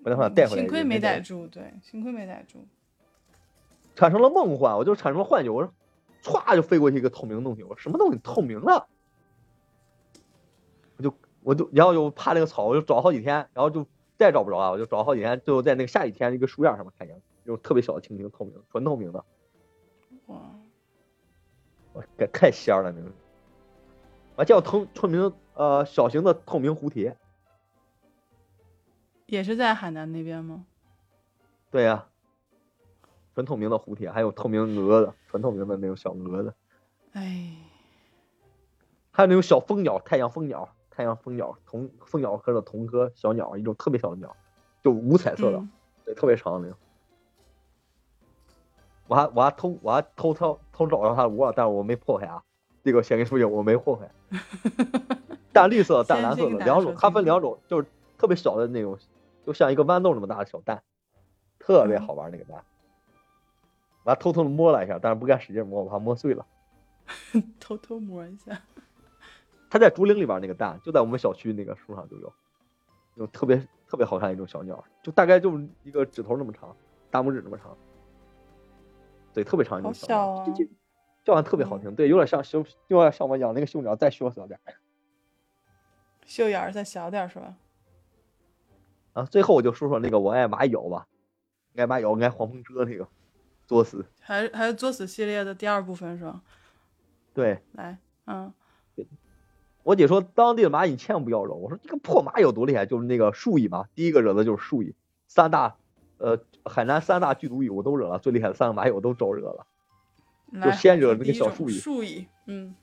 [0.03, 0.61] 我等会儿带回来。
[0.61, 2.59] 幸亏没逮逮住，对，幸亏没逮住。
[3.95, 5.49] 产生了梦幻，我就产生了幻觉。
[5.49, 5.73] 我说
[6.23, 8.87] 歘就飞过去一个透明的东西，我说什么东西透明的？
[10.97, 11.13] 我就
[11.43, 13.85] 我就然后就怕那个草，我就找好几天，然后就
[14.21, 19.25] 再也找不着了，我就找了好几天，最后在那个下雨天一个树叶上面看见，那种特别小的蜻蜓，透明纯透明的，
[20.27, 20.39] 哇，
[21.93, 23.07] 我太太仙儿了那个。
[24.35, 27.17] 我还见过透透明呃小型的透明蝴蝶，
[29.25, 30.67] 也是在海南那边吗？
[31.71, 32.07] 对呀、
[33.33, 36.53] 纯透明的蝴蝶，还有透明蛾子，纯透明的那种小蛾子，
[37.13, 37.55] 哎，
[39.09, 44.35] 还有那种小蜂鸟，太阳蜂鸟，太阳蜂鸟，同蜂鸟科的同科小鸟，一种特别小的鸟，
[44.83, 45.69] 就五彩色的，嗯
[46.05, 46.77] 对，特别长的那种。
[49.07, 52.43] 我还我还偷我还偷偷偷找到它的窝，但是我没破坏啊。
[52.83, 54.09] 这个先给说清，我没破坏。
[55.53, 58.97] 淡绿色、淡蓝色的两种，它分两种，就是特别小的那种，
[59.45, 60.81] 就像一个豌豆那么大的小蛋，
[61.59, 62.63] 特别嗯好玩那个蛋。
[64.03, 66.45] 我还偷偷的摸了一下，但是不敢使劲摸，我怕摸碎了。
[67.59, 68.61] 偷偷摸一下。
[69.71, 72.33] 它在竹林里边那个蛋，就在我们小区那个树上就有，
[73.15, 73.55] 有特别
[73.87, 76.75] 特别好看的一种小鸟，就大概就是一个指头那么长，
[77.09, 77.77] 大拇指那么长，
[79.33, 80.45] 对，特别长一种好小鸟，啊
[81.23, 84.73] 叫唤特别好听，对，有点像修，有点像我养那个绣鸟再羞涩点儿
[86.27, 87.55] 秀眼儿再小点是吧？
[89.13, 89.23] 啊。
[89.23, 91.07] 最后我就说说那个我爱蚂蚁咬吧，
[91.77, 93.07] 爱蚂蚁咬，爱黄蜂蛰那个
[93.65, 96.41] 作死，还还是作死系列的第二部分是吧？
[97.33, 98.53] 对来，嗯，
[99.83, 104.93] 我姐说当地的蚂蚁千万不要惹，我说这个破蚂蚁有多厉害，就是那个树蚁嘛，第一个惹的就是树蚁，
[105.27, 105.75] 三大
[106.17, 109.65] 呃海南三大剧毒蚁我都惹了，最厉害的三个蚂蚁我都招惹了。
[110.61, 112.75] 就先惹那个小树蚁树蚁，嗯，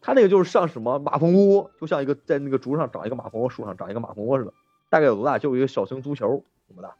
[0.00, 4.54] 它那个就是像什么马蜂窝，就像一个在那个竹上长一个马蜂窝，树上长一个马蜂窝似的，
[4.88, 5.38] 大概有多大？
[5.38, 6.94] 就一个小型足球这么大。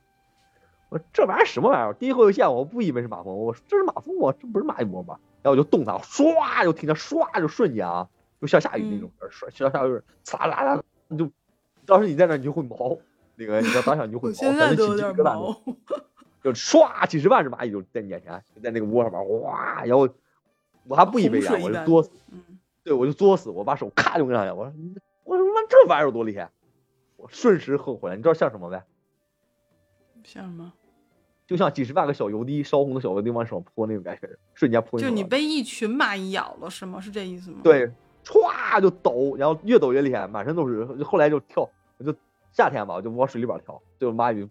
[0.91, 1.95] 我说这玩意儿什么玩意儿？
[1.95, 5.19] 第一回我见我不以为是马蜂窝，我说这是马蜂窝，这不是蚂蚁窝吧？
[5.43, 8.09] 然后我就动它，唰就听见唰就瞬间啊，
[8.41, 11.31] 就像下雨那种，唰像下雨，呲啦啦啦，你就
[11.85, 12.99] 当时你在那你就会毛，
[13.37, 15.63] 那个你知道当下你就会毛，现在都有点毛。
[16.43, 19.83] 就唰几十万只蚂蚁就在你眼前，就在那个窝上面，哇！
[19.85, 20.09] 然后
[20.87, 22.41] 我还不以为然，我就作死，嗯，
[22.85, 24.95] 对我就作死，我把手咔就跟上去，我说你
[25.25, 26.49] 我说他妈这玩意儿有多厉害，
[27.17, 28.85] 我瞬时后悔了，你知道像什么呗？
[30.23, 30.73] 像什么？
[31.49, 37.01] 就像几十万个小油滴，烧红的小油滴往手上泼那种感觉，瞬间泼就你被一群蚂蚁咬了是吗？
[37.01, 37.91] 是这意思吗？，对，
[38.27, 40.85] 歘就抖，然后越抖越厉害，满身都是。
[41.05, 42.13] 后来就跳，我就
[42.53, 44.49] 夏天吧，我就往水里边跳，就蚂蚁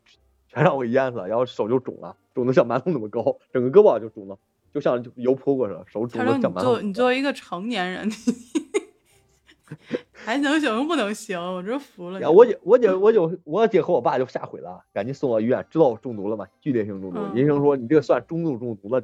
[0.47, 4.37] 全让我给淹死了，然后手就肿了，肿的像馒头那么高，整个胳膊就肿了，
[4.73, 6.81] 就像油泼过似的，手肿他说你得像馒头作。
[6.81, 8.13] 你作为一个成年人，你
[10.13, 11.39] 还能行不能行？
[11.39, 17.19] 我真服了我姐，我姐，我姐我姐和我爸就吓毁了，赶紧送到医院，知道我中毒了嘛，剧烈性中毒。
[17.19, 19.03] 嗯医生说你这个算中度中毒了，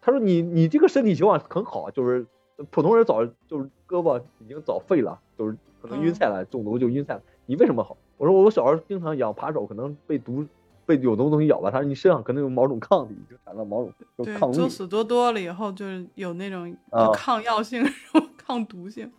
[0.00, 2.26] 他说你你这个身体情况很好，就是
[2.70, 7.22] 普通人早就是胳膊已经早废了，就是可能晕菜了，中毒就晕菜了。
[7.44, 7.96] 你为什么好？
[8.16, 10.44] 我说我小时候经常养扒手，可能被毒
[10.86, 11.70] 被有毒东西咬吧。
[11.70, 13.84] 他说你身上可能有某种抗体，就产生某
[14.16, 14.54] 种抗力。
[14.54, 16.74] 作死多多了以后，就是有那种
[17.12, 17.84] 抗药性、
[18.38, 19.12] 抗毒性。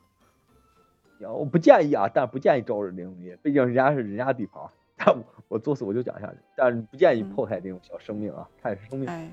[1.19, 4.69] 我不建议啊，但不建议招惹这种东西，毕竟人家是人家地盘儿。
[4.95, 9.07] 但我我作死我就讲一下，但是不建议嗯迫害这种小生命啊，它也是生命。
[9.07, 9.29] 哎，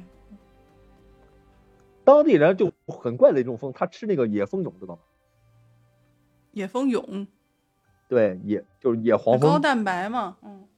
[2.04, 5.02] 当地人就很怪的一种蜂，他吃那个野蜂蛹，知道吗？
[6.52, 7.26] 野蜂蛹，
[8.08, 10.68] 对，野就是野黄蜂，高蛋白嘛，嗯，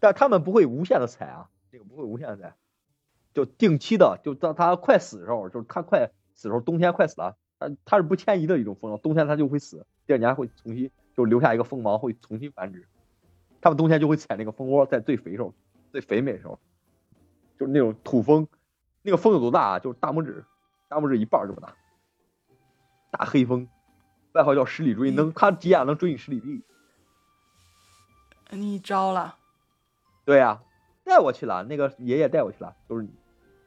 [0.00, 2.54] 但他们不会无限的采啊，这个不会无限的采，
[3.32, 12.86] 就定期的，就当它快死的时候，就是它快死的时候，冬天快死了，它它是不迁移的一种蜂，冬天它就会死，第二年会重新就留下一个蜂王，会重新繁殖。
[13.60, 15.54] 他们冬天就会采那个蜂窝，在最肥时候，
[15.90, 16.58] 最肥美的时候，
[17.58, 18.46] 就是那种土蜂，
[19.00, 19.78] 那个蜂有多大啊？
[19.78, 20.44] 就是大拇指，
[20.94, 21.74] 大拇指一半这么大，
[23.10, 23.66] 大黑蜂，
[24.30, 26.62] 外号叫十里追，能他几眼能追你十里地。
[28.50, 29.34] 你招了，
[30.24, 30.62] 对呀、
[31.02, 33.10] 带我去了，那个爷爷带我去了，就是你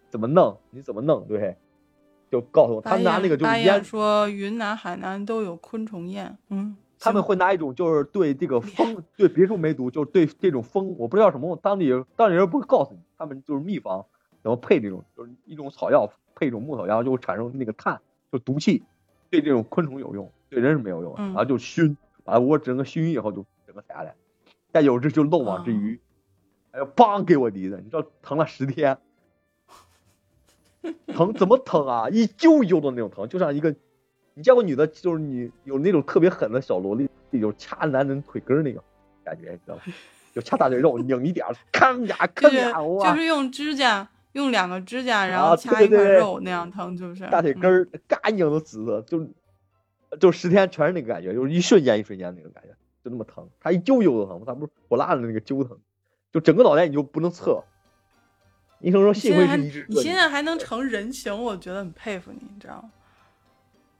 [0.09, 1.57] 怎么弄，你怎么弄，对，
[2.31, 14.05] 就告诉我，他们拿那个就是烟，说云南、海南都有昆虫宴，嗯，他们会拿一种就是对这个蜂，对别处没毒，就是对这种蜂，我不知道什么，当地人当地人不会告诉你，他们就是秘方，
[14.41, 17.99] 然后配这种就是一种草药配一种木头，然后就会产生那个碳，
[18.31, 18.83] 就毒气，
[19.31, 24.13] 对这种昆虫有用，对人是没有用的，嗯然后就熏，把窝整个熏以后就整个下来，
[24.71, 25.99] 再有只就漏网之鱼，
[26.71, 28.99] 哎呦，梆给我滴的，你知道疼了十天，
[31.07, 32.09] 疼怎么疼啊？
[32.09, 33.75] 一揪一揪的那种疼，就像一个，
[34.35, 37.09] 你见过女的，就是你有那种特别狠的小萝莉，
[37.41, 38.83] 就掐男人腿根儿那个
[39.23, 39.81] 感觉，你知道吗？
[40.33, 43.09] 就掐大腿肉，拧一点儿， 吭呀咔呀，哇！
[43.09, 47.27] 就是用指甲用两个指甲，然啊后掐一块肉那样疼，是不是？
[47.29, 49.27] 大腿根儿嘎一拧都紫色，就
[50.19, 52.69] 就十天全是那个感觉，就是一瞬间一瞬间那种感觉，
[53.03, 53.49] 就那么疼。
[53.59, 55.79] 它一揪揪的疼，它不是火辣的那个揪疼，
[56.31, 57.63] 就整个脑袋你就不能侧。
[58.79, 62.91] 医生说幸亏是一只你现在还能成人形，我觉得很佩服你，你知道吗？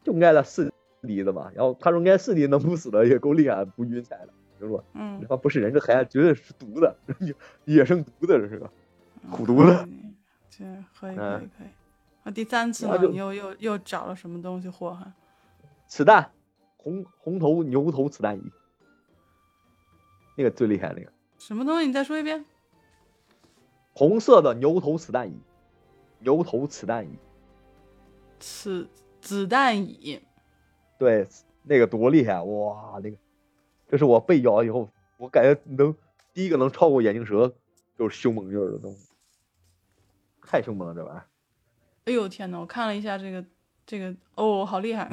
[0.03, 0.71] 就挨了四
[1.01, 4.29] 厘的嘛，然后他说挨四厘能不死的也够厉害，不晕才了。
[4.61, 6.95] 就说嗯，他不是人，这孩子绝对是毒的，
[7.65, 8.69] 野生毒的这是个。
[9.29, 9.85] 苦毒的
[10.99, 11.67] 可以可嗯以可以。
[12.23, 12.97] 啊，第三次呢？
[13.09, 15.11] 你又又又找了什么东西祸害？
[15.87, 16.31] 子弹，
[16.75, 18.43] 红红头牛头子弹仪，
[20.35, 21.87] 那个最厉害那个，什么东西？
[21.87, 22.43] 你再说一遍。
[23.93, 25.39] 红色的牛头子弹椅，
[26.19, 27.17] 牛头子弹椅，
[28.37, 28.89] 子
[29.21, 30.21] 子弹椅，
[30.99, 31.27] 对，
[31.63, 32.99] 那个多厉害哇！
[33.01, 33.17] 那个，
[33.87, 35.95] 这是我被咬以后，我感觉能
[36.33, 37.53] 第一个能超过眼镜蛇，
[37.97, 39.06] 就是凶猛劲儿的东西，
[40.47, 41.25] 太凶猛了这玩意儿。
[42.05, 43.45] 哎呦天呐，我看了一下这个
[43.85, 45.11] 这个，哦，好厉害！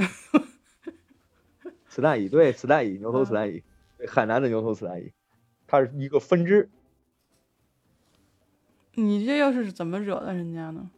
[1.89, 3.63] 子弹椅，对，子弹椅，牛头子弹椅，
[3.99, 5.13] 对海南的牛头子弹椅，
[5.67, 6.71] 它是一个分支。
[8.95, 10.91] 你这又是怎么惹的人家呢？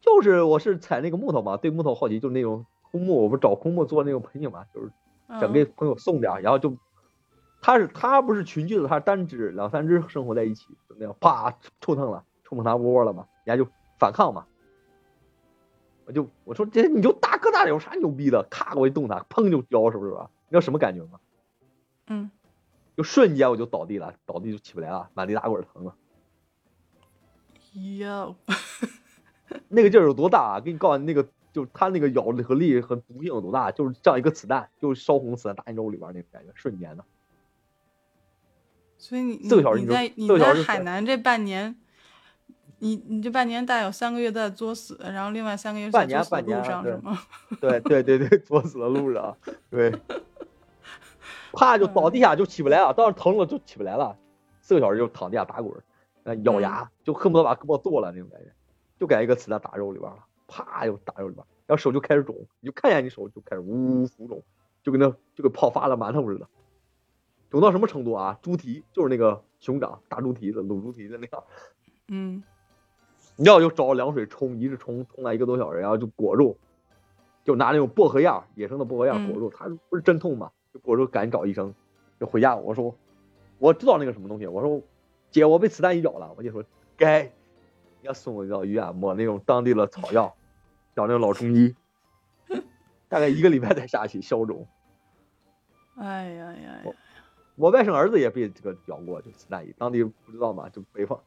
[0.00, 4.90] 就是我是采那个木头嘛，对木头好奇，就是那种枯木，我不是找枯木做那种盆景嘛，就是
[5.40, 6.76] 想给嗯朋友送点儿，然后就，
[7.60, 14.44] 它是它不是群居的，它是单只两三只生活在一起，就那样啪抽疼了，冲碰它窝了嘛，人家就反抗嘛，
[16.04, 20.28] 我就我说这你就大哥大有啥牛逼的，咔我一动它，砰就咬，是不是吧？
[20.48, 21.20] 你知道什么感觉吗？
[22.08, 22.28] 嗯，
[22.96, 25.94] 就瞬间我就倒地了，倒地就起不来了，满地打滚疼了。
[27.98, 28.34] 哟，
[29.68, 30.60] 那个劲儿有多大啊？
[30.60, 37.04] 给你告诉你，那个就是它那个咬力和力和毒性有多大，就是像一个子弹，就是烧红子弹打你肉里边儿那个感觉，瞬间的。
[38.98, 39.48] 所以你你
[39.80, 41.79] 你在你在海南这半年，
[42.80, 47.18] 你你这半年大概有三个月在作死，然后另外三个月半年半年对上是吗？
[47.60, 49.36] 对对对对，作死的路上，
[49.70, 49.92] 对，
[51.52, 54.16] 啪就倒地下就起不来了，当时疼了就起不来了，
[54.60, 55.84] 四个小时就躺地下打滚儿，
[56.24, 58.50] 呃咬牙就恨不得把胳膊剁了那种感觉，
[58.98, 64.42] 就感觉一个子弹打肉里边了，啪就打肉里边，然后手就开始肿，你就看见你手就开始呜呜浮肿，
[64.82, 66.48] 就跟那就跟泡发了馒头似的，
[67.50, 68.38] 肿到什么程度啊？
[68.40, 71.44] 猪蹄就是那个熊掌大猪蹄子卤猪蹄子那样，
[72.08, 72.42] 嗯，
[73.40, 76.58] 你要就找凉水冲，一直冲冲了一个多小时，然后就裹住，
[77.42, 81.74] 就拿那种薄荷叶，野生的薄荷叶嗯裹住，它不是镇痛嘛，就裹住赶紧找医生，
[82.20, 82.94] 就回家我说
[83.56, 84.82] 我知道那个什么东西，我说
[85.30, 86.62] 姐我被子弹一咬了，我姐说
[86.98, 87.30] 该，你
[88.02, 90.36] 要送我到医院抹那种当地的草药，
[90.94, 91.74] 找那个老中医，
[93.08, 94.68] 大概一个礼拜才下去消肿。
[95.96, 96.92] 哎呀呀呀，
[97.56, 101.18] 我外甥儿子也被这个咬过，就子弹蚁，当地不知道嘛，就北方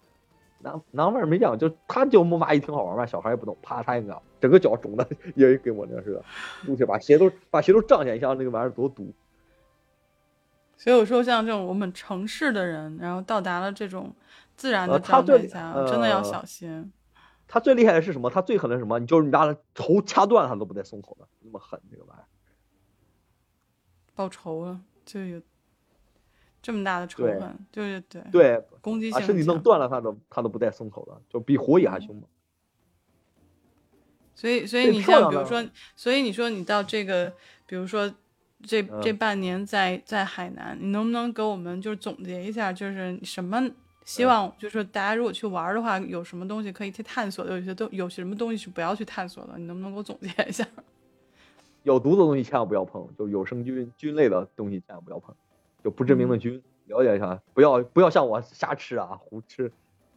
[0.64, 6.24] 南南方没这样，就他就木马蚁挺好玩嘛，小孩也不懂，啪他一个整个脚肿的 也跟我那似的，
[6.66, 9.14] 出去把鞋都把鞋都胀起来，你想想那个玩意儿多毒。
[10.78, 14.14] 所以我说像这种我们城市的人，然后到达了这种
[14.56, 16.92] 自然的状态下，真的要呃小心。
[17.48, 18.30] 他最厉害的是什么？
[18.30, 18.98] 他最狠的是什么？
[19.00, 22.26] 你就是你把他头掐断，他都不带松口的，那么狠这个玩意儿。
[24.16, 25.42] 报仇了，就有
[26.64, 32.24] 这么大的仇对恨，就是对对，攻击性身体弄断了，他都他都不带松口的，就比火蚁还凶猛。
[34.34, 35.64] 所以，所以你像比如说，
[35.96, 37.32] 所以你说你到这个，
[37.68, 38.12] 比如说
[38.64, 43.60] 这这嗯半年在在海南，你能不能给我们就是总结一下，就是什么？
[43.60, 50.68] 嗯希望就是大家如果去玩的话，有什么东西可以去探索的，有些东有什么东西是不要去探索的，你能不能给我总结一下？
[51.84, 55.34] 有毒的东西千万不要碰，就有生菌菌类的东西千万不要碰，
[55.84, 59.72] 就不知名的嗯菌，了解一下，不要不要像我瞎吃啊，胡吃。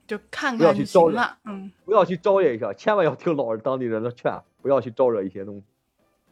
[0.07, 1.39] 就看不要看就去招惹行了。
[1.45, 5.65] 嗯不要去招惹一下，千万要听老当地人的劝，不要去招惹一些东西，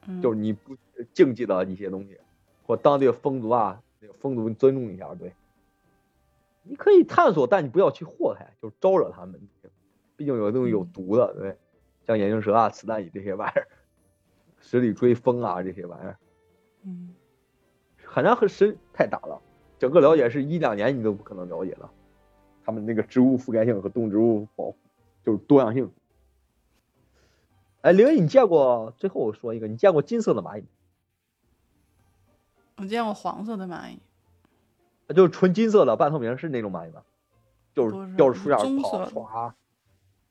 [0.06, 0.76] 嗯，就是你不
[1.12, 2.18] 禁忌的一些东西，
[2.66, 5.32] 或当地的风俗啊，那个风俗你尊重一下，对。
[6.62, 9.38] 你可以探索，但你不要去祸害，就是招惹他们。
[10.16, 11.56] 毕竟有的东西有嗯毒的，对，
[12.06, 13.66] 像眼镜蛇啊、磁弹蚁这些玩意儿，
[14.60, 16.16] 十里追风啊这些玩意儿，
[16.84, 17.12] 嗯
[18.14, 19.42] 海南很深太大了，
[19.76, 21.90] 整个了解是一两年你都不可能了解的。
[22.64, 24.76] 他们那个植物覆盖性和动植物保护
[25.24, 25.90] 就是多样性。
[27.80, 28.94] 哎，玲玲，你见过？
[28.98, 30.64] 最后我说一个，你见过金色的蚂蚁？
[32.76, 33.98] 我见过黄色的蚂蚁，
[35.12, 37.02] 就是纯金色的半透明，是那种蚂蚁吗？
[37.74, 38.62] 就是是吊着树叶跑
[39.10, 39.52] 唰。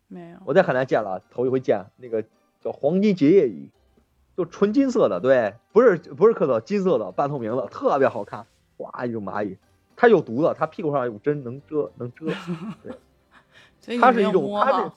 [0.08, 0.38] 没有。
[0.46, 2.24] 我在海南见了，头一回见那个
[2.62, 3.70] 叫黄金结叶蚁，
[4.36, 8.46] 就纯金色的，对，不是不是蝌蚪，金色的半透明的，特别好看。
[8.78, 9.58] 哇，一种蚂蚁，
[9.96, 12.34] 它有毒的，它屁股上有针能蛰能蛰。
[13.80, 14.96] 所以你它是一种它是哈，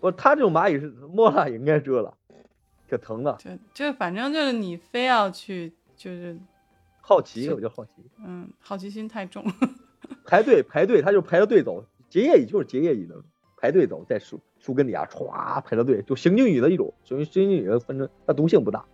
[0.00, 2.14] 不，它这种蚂蚁是摸了也应该蛰了，
[2.88, 3.36] 挺疼的。
[3.38, 6.36] 就就反正就是你非要去，就是
[7.00, 7.92] 好奇，我就好奇，
[8.24, 9.44] 嗯，好奇心太重。
[10.26, 13.14] 排队排队，它就排着队走，结业蚁就是结业蚁的，
[13.62, 18.86] 排队走，在树树根底下歘排着队，就行军蚁的一种，属于行军蚁的分支，它毒性不大，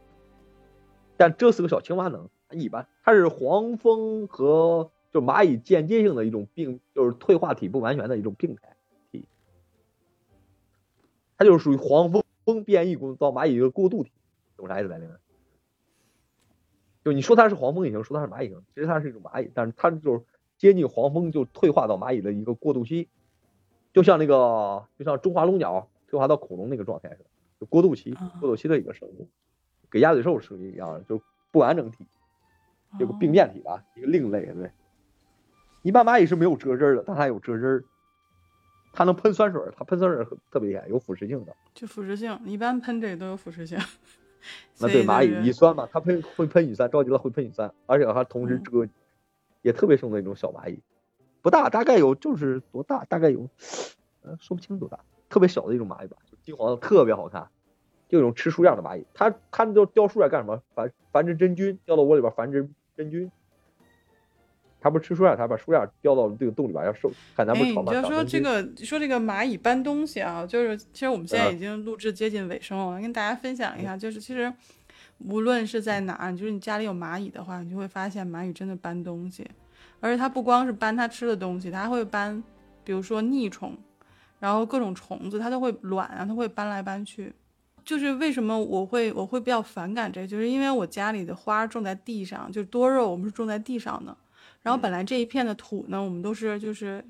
[1.17, 2.87] 但蛰死个小青蛙能，一般。
[3.03, 8.77] 它是黄蜂和就蚂蚁间接性的一种病，就是退化体不完全的一种病态
[9.11, 9.25] 体，
[11.39, 14.13] 它就是属于黄蜂蜂变异过到蚂蚁一个过渡体，
[14.59, 15.09] 懂啥意思白灵？
[17.03, 20.23] 就你说它是黄蜂也行，说它是蚂蚁也行，其实它是一种蚂蚁，但是它就是
[20.59, 23.09] 接近黄蜂就退化到蚂蚁的一个过渡期，
[23.93, 27.25] 就像那个就像中华龙鸟退化到恐龙那个状态似的，
[27.61, 29.29] 就过渡期啊过渡期的一个生物，
[29.89, 31.21] 跟鸭嘴兽是一样的，就
[31.51, 32.07] 不完整体，
[32.99, 34.71] 有个病变体吧，一个另类对。
[35.83, 37.85] 一般蚂蚁是没有蛰汁儿的，但它有蛰汁儿，
[38.93, 41.55] 它能喷酸水儿，它喷酸水儿特别厉害，有腐蚀性的。
[41.73, 43.79] 就腐蚀性，一般喷这个都有腐蚀性。
[44.79, 48.91] 那对蚂就是蚁乙酸嘛，它喷会喷乙酸，着急了会喷乙酸，而且它同时嗯蛰你，
[49.63, 50.79] 也特别凶的一种小蚂蚁，
[51.49, 53.49] 不大，大概有就是多大，大概有，
[54.23, 54.99] 呃，说不清多大，
[55.31, 57.49] 特别小的一种蚂蚁吧，就金黄的，特别好看，
[58.09, 60.63] 就一种吃树叶的蚂蚁，它它就叼树叶干什么？
[60.75, 63.31] 繁繁殖真菌，叼到窝里边繁殖真菌。
[64.81, 67.93] 它不是吃树叶，它把树叶叼到这个洞里边要受，看咱哎，你不是炒嘛？
[67.93, 74.53] 就说这个说这个蚂蚁搬东西啊，就是其实我们现在嗯已经录制接近尾声了，我跟大家分享一下，就是其实
[75.27, 79.45] 无论是在哪儿，就是你家里有蚂蚁的话，你就会发现蚂蚁真的搬东西，
[80.01, 82.43] 而且它不光是搬它吃的东西，它还会搬，
[82.85, 83.77] 比如说腻虫，
[84.39, 87.35] 然后各种虫子，它都会卵啊，它会搬来搬去。
[87.85, 94.15] 就是为什么我会我会比较反感这个，就是因为我家里的花种在地上，就是多肉我们是种在地上的，
[94.61, 97.03] 然后本来这一片的土呢，我们都是就是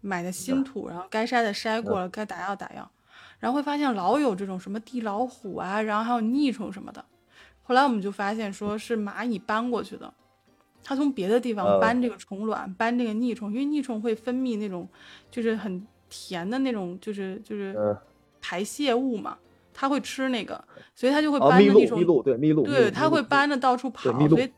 [0.00, 2.90] 买的新土，然后该筛的筛过了，该打药打药，
[3.38, 7.04] 然后会发现老有这种什么地老虎啊，然后还有腻虫什么的。
[7.62, 10.12] 后来我们就发现说是蚂蚁搬过去的，
[10.82, 14.88] 它从别的地方呃搬这个虫卵，搬这个腻虫，因为腻虫会分泌那种
[15.30, 17.96] 就是很甜的那种，就是就是嗯。
[18.40, 19.36] 排泄物嘛，
[19.74, 20.64] 它会吃那个，
[20.94, 21.98] 所以它就会啊，搬着腻虫
[22.64, 24.50] 对它会搬着到处跑，所以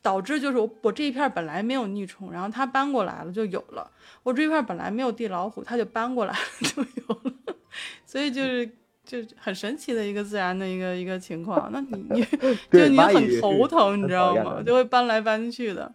[0.00, 3.86] 导致就是我我这一片本来没有腻虫，然后它搬过来了就有了；
[4.22, 7.54] 我这一片本来没有地老虎，它就搬过来了 就有了，
[8.06, 8.68] 所以就是
[9.04, 11.70] 就很神奇的一个自然的一个一个情况。
[11.72, 14.62] 那你 你就你很头疼，你知道吗？
[14.64, 15.92] 就会搬来搬去的。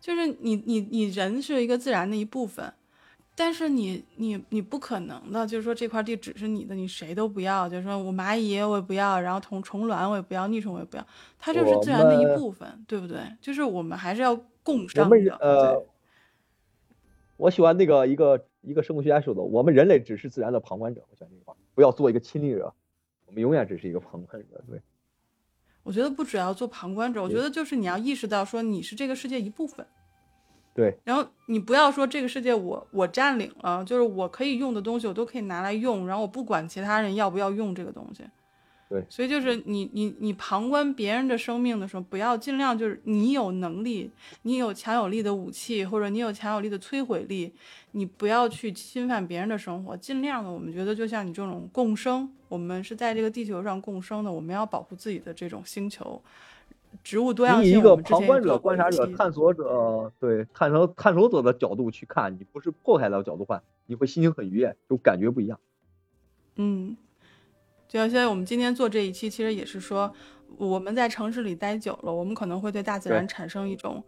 [0.00, 2.72] 就是你你你人是一个自然的一部分，
[3.36, 11.06] 但是你你你不可能的，就是说这块地只是你的，你谁都不要，就是说我蚂蚁我也不要，然后虫虫卵我也不要，逆虫我也不要，
[11.38, 13.20] 它就是自然的一部分，对不对？
[13.40, 15.36] 就是我们还是要共生的。
[15.38, 15.84] 呃，
[17.36, 21.00] 我喜欢那个一个一个生物学家说的，我们人类只是自然的旁观者。
[21.10, 21.41] 我喜欢这句话，
[21.74, 22.72] 不要做一个亲历者，
[23.26, 24.62] 我们永远只是一个旁观者。
[24.68, 24.80] 对，
[25.82, 29.86] 我觉得不只要做旁观者，我觉得就是你要意识到说你是这个世界一部分。
[30.74, 38.24] 对，然后你不要说这个世界我我占领了，就是我可以用的东西我都可以拿来用，然后我不管其他人要不要用这个东西。
[38.92, 44.10] 对所以就是你你你旁观别人的生命的时候，不要尽量就是你有能力，
[44.42, 47.50] 你有强有力的武器，或者你有强有力的摧毁力，
[47.92, 49.96] 你不要去侵犯别人的生活。
[49.96, 56.20] 尽量的，我们觉得就像你这种共生，我们是在这个地球上共生的，我们要保护自己的这种星球。
[57.02, 65.58] 植物多样性，你以一个旁观者、观察者、探索者，对探索探索者的角度去看，你不是破坏的角度看，你会心情很愉悦，就感觉不一样。
[66.56, 66.94] 嗯，
[67.92, 70.10] 就像现在我们今天做这一期，其实也是说，
[70.56, 74.02] 我们在城市里待久了，我们可能会对大自然产生一种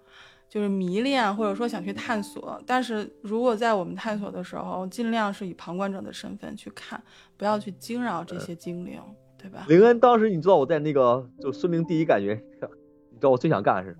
[0.48, 2.58] 就是迷恋，或者说想去探索。
[2.66, 6.98] 但是如果在我们探索的时候，尽量是以旁观者的身份去看，
[7.36, 8.98] 不要去惊扰这些精灵，
[9.36, 9.66] 对吧？
[9.68, 12.42] 林恩当时，你知道我在那个就森林第一感觉，
[13.12, 13.98] 你知道我最想干的是，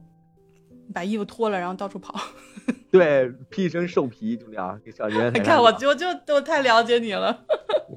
[0.95, 2.19] 把衣服脱了，然后到处跑。
[2.91, 5.31] 对，披一身兽皮，就那样，跟小人。
[5.35, 7.45] 你看我，我就我太了解你了。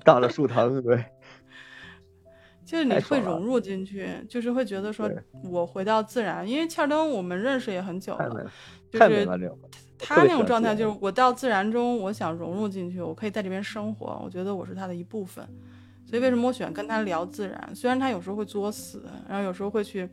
[0.04, 1.06] 当着树藤，对，
[2.68, 5.10] 就是你会融入进去，就是会觉得说，
[5.50, 6.48] 我回到自然。
[6.48, 8.52] 因为切尔登我们认识也很久了
[8.92, 9.26] 就是。
[10.00, 15.44] 他那种状态就是我到自然中，我想融入进去，我可以在这边生活，我觉得我是他的一部分。
[16.06, 17.72] 所以为什么我喜欢跟他聊自然？
[17.74, 20.08] 虽然他有时候会作死，然后有时候会去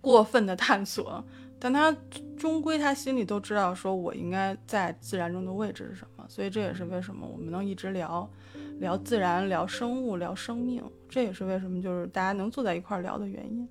[0.00, 1.24] 过分的探索，
[1.58, 1.92] 但他
[2.36, 6.24] 终归他心里都知道，说我应该在自然中的位置是什么。
[6.28, 8.30] 所以这也是为什么我们能一直聊
[8.78, 13.68] 聊自然、聊生物、聊生命，这也是为什么就是大家能坐在一块儿聊的原因。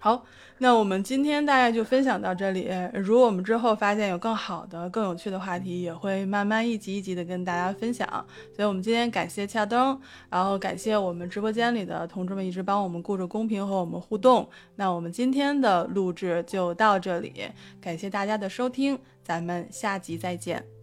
[0.00, 0.24] 好，
[0.58, 2.70] 那我们今天大概就分享到这里。
[2.94, 8.06] 如果我们之后发现有更好的、更有趣的话题，也会慢慢一集一集的跟大家分享。
[8.54, 10.00] 所以，我们今天感谢恰登，
[10.30, 14.48] 然后感谢我们直播间里的同志们一直帮我们顾着公屏和我们互动。
[14.76, 17.32] 那我们今天的录制就到这里，
[17.80, 20.77] 感谢大家的收听，咱们下集再见。